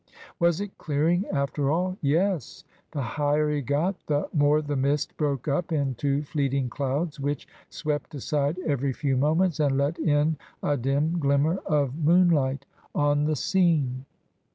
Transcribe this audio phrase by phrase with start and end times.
[0.39, 1.95] Was it clearing after all?
[2.01, 2.63] Yes.
[2.89, 8.15] The higher he got the more the mist broke up into fleeting clouds, which swept
[8.15, 14.05] aside every few moments and let in a dim glimmer of moonlight on the scene.